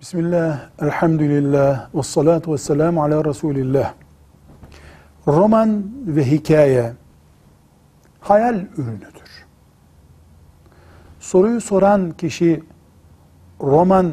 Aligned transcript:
Bismillah, 0.00 0.60
elhamdülillah, 0.82 1.94
ve 1.94 2.02
salatu 2.02 2.52
ve 2.52 2.58
selamu 2.58 3.02
ala 3.02 3.24
Resulillah. 3.24 3.94
Roman 5.26 5.84
ve 6.06 6.30
hikaye 6.30 6.92
hayal 8.20 8.54
ürünüdür. 8.76 9.46
Soruyu 11.18 11.60
soran 11.60 12.10
kişi 12.10 12.62
roman, 13.60 14.12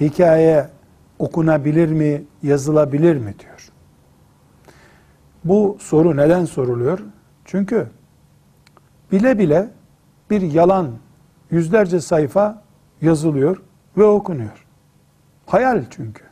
hikaye 0.00 0.68
okunabilir 1.18 1.88
mi, 1.88 2.24
yazılabilir 2.42 3.16
mi 3.16 3.34
diyor. 3.38 3.68
Bu 5.44 5.76
soru 5.80 6.16
neden 6.16 6.44
soruluyor? 6.44 6.98
Çünkü 7.44 7.88
bile 9.12 9.38
bile 9.38 9.70
bir 10.30 10.42
yalan 10.42 10.88
yüzlerce 11.50 12.00
sayfa 12.00 12.62
yazılıyor 13.00 13.62
ve 13.96 14.04
okunuyor. 14.04 14.61
Hayal 15.46 15.84
çünkü. 15.90 16.24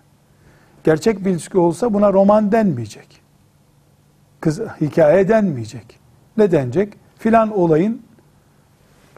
Gerçek 0.85 1.25
bir 1.25 1.31
ilişki 1.31 1.59
olsa 1.59 1.95
buna 1.95 2.13
roman 2.13 2.53
denmeyecek. 2.53 3.21
Kız 4.41 4.61
hikaye 4.81 5.29
denmeyecek. 5.29 6.01
Ne 6.37 6.51
denecek? 6.51 6.95
Filan 7.19 7.59
olayın 7.59 8.03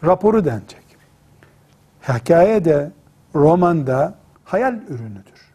raporu 0.03 0.45
denecek. 0.45 0.83
Hikaye 2.09 2.65
de 2.65 2.91
roman 3.35 3.87
da 3.87 4.15
hayal 4.45 4.73
ürünüdür. 4.89 5.53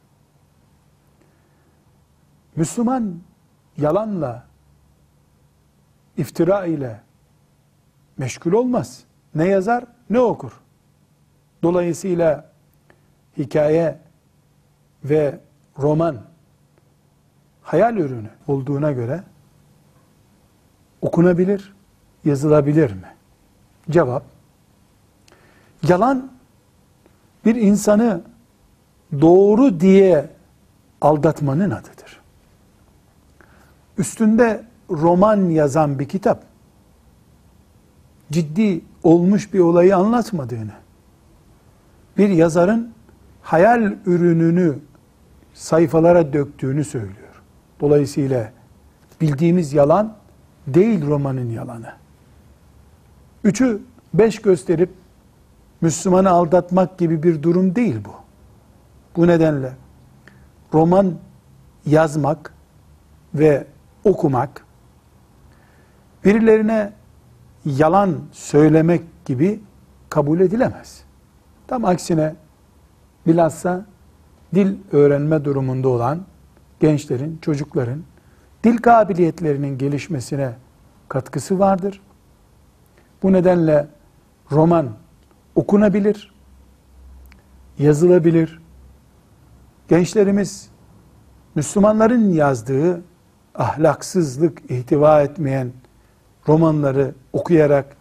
Müslüman 2.56 3.20
yalanla, 3.76 4.44
iftira 6.16 6.66
ile 6.66 7.00
meşgul 8.18 8.52
olmaz. 8.52 9.04
Ne 9.34 9.48
yazar 9.48 9.84
ne 10.10 10.20
okur. 10.20 10.52
Dolayısıyla 11.62 12.52
hikaye 13.36 13.98
ve 15.04 15.40
roman 15.78 16.16
hayal 17.62 17.96
ürünü 17.96 18.30
olduğuna 18.46 18.92
göre 18.92 19.22
okunabilir, 21.02 21.74
yazılabilir 22.24 22.92
mi? 22.92 23.14
Cevap, 23.90 24.24
yalan 25.88 26.32
bir 27.44 27.54
insanı 27.54 28.22
doğru 29.20 29.80
diye 29.80 30.30
aldatmanın 31.00 31.70
adıdır. 31.70 32.20
Üstünde 33.98 34.64
roman 34.90 35.50
yazan 35.50 35.98
bir 35.98 36.08
kitap, 36.08 36.42
ciddi 38.32 38.80
olmuş 39.02 39.52
bir 39.54 39.60
olayı 39.60 39.96
anlatmadığını, 39.96 40.72
bir 42.18 42.28
yazarın 42.28 42.92
hayal 43.42 43.94
ürününü 44.06 44.78
sayfalara 45.58 46.32
döktüğünü 46.32 46.84
söylüyor. 46.84 47.42
Dolayısıyla 47.80 48.52
bildiğimiz 49.20 49.72
yalan 49.72 50.16
değil 50.66 51.06
romanın 51.06 51.50
yalanı. 51.50 51.92
Üçü 53.44 53.82
beş 54.14 54.42
gösterip 54.42 54.90
Müslümanı 55.80 56.30
aldatmak 56.30 56.98
gibi 56.98 57.22
bir 57.22 57.42
durum 57.42 57.74
değil 57.74 57.96
bu. 58.04 58.14
Bu 59.16 59.26
nedenle 59.26 59.72
roman 60.74 61.14
yazmak 61.86 62.54
ve 63.34 63.66
okumak 64.04 64.64
birilerine 66.24 66.92
yalan 67.64 68.20
söylemek 68.32 69.02
gibi 69.24 69.60
kabul 70.10 70.40
edilemez. 70.40 71.04
Tam 71.66 71.84
aksine 71.84 72.34
bilhassa 73.26 73.86
dil 74.54 74.76
öğrenme 74.92 75.44
durumunda 75.44 75.88
olan 75.88 76.20
gençlerin, 76.80 77.38
çocukların 77.42 78.02
dil 78.64 78.76
kabiliyetlerinin 78.76 79.78
gelişmesine 79.78 80.52
katkısı 81.08 81.58
vardır. 81.58 82.00
Bu 83.22 83.32
nedenle 83.32 83.86
roman 84.52 84.88
okunabilir, 85.54 86.34
yazılabilir. 87.78 88.60
Gençlerimiz 89.88 90.70
Müslümanların 91.54 92.32
yazdığı 92.32 93.02
ahlaksızlık 93.54 94.70
ihtiva 94.70 95.22
etmeyen 95.22 95.72
romanları 96.48 97.14
okuyarak 97.32 97.96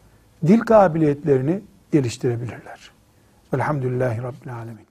dil 0.48 0.60
kabiliyetlerini 0.60 1.62
geliştirebilirler. 1.92 2.92
Velhamdülillahi 3.54 4.24
Rabbil 4.24 4.56
Alemin. 4.56 4.88